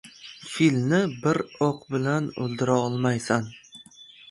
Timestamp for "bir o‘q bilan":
1.25-2.31